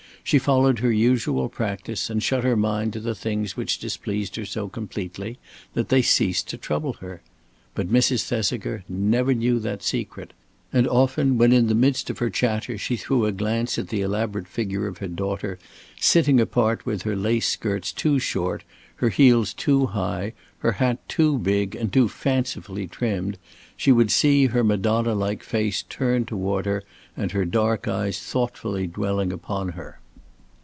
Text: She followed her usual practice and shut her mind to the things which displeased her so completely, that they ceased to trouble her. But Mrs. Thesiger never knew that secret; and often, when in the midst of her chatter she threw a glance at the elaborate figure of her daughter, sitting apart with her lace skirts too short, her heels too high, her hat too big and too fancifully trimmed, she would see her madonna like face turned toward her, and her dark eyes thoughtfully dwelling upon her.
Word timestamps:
She 0.23 0.37
followed 0.37 0.79
her 0.79 0.91
usual 0.91 1.49
practice 1.49 2.07
and 2.07 2.21
shut 2.21 2.43
her 2.43 2.55
mind 2.55 2.93
to 2.93 2.99
the 2.99 3.15
things 3.15 3.57
which 3.57 3.79
displeased 3.79 4.35
her 4.35 4.45
so 4.45 4.69
completely, 4.69 5.39
that 5.73 5.89
they 5.89 6.03
ceased 6.03 6.47
to 6.49 6.57
trouble 6.59 6.93
her. 7.01 7.23
But 7.73 7.89
Mrs. 7.91 8.25
Thesiger 8.27 8.83
never 8.87 9.33
knew 9.33 9.57
that 9.59 9.81
secret; 9.81 10.33
and 10.71 10.87
often, 10.87 11.39
when 11.39 11.51
in 11.51 11.67
the 11.67 11.75
midst 11.75 12.11
of 12.11 12.19
her 12.19 12.29
chatter 12.29 12.77
she 12.77 12.97
threw 12.97 13.25
a 13.25 13.31
glance 13.31 13.79
at 13.79 13.89
the 13.89 14.01
elaborate 14.01 14.47
figure 14.47 14.85
of 14.85 14.99
her 14.99 15.07
daughter, 15.07 15.57
sitting 15.99 16.39
apart 16.39 16.85
with 16.85 17.01
her 17.01 17.15
lace 17.15 17.47
skirts 17.47 17.91
too 17.91 18.19
short, 18.19 18.63
her 18.97 19.09
heels 19.09 19.53
too 19.55 19.87
high, 19.87 20.33
her 20.59 20.73
hat 20.73 20.99
too 21.09 21.39
big 21.39 21.75
and 21.75 21.91
too 21.91 22.07
fancifully 22.07 22.85
trimmed, 22.85 23.39
she 23.75 23.91
would 23.91 24.11
see 24.11 24.45
her 24.45 24.63
madonna 24.63 25.15
like 25.15 25.41
face 25.41 25.81
turned 25.89 26.27
toward 26.27 26.67
her, 26.67 26.83
and 27.17 27.31
her 27.31 27.43
dark 27.43 27.87
eyes 27.87 28.19
thoughtfully 28.19 28.85
dwelling 28.85 29.33
upon 29.33 29.69
her. 29.69 29.97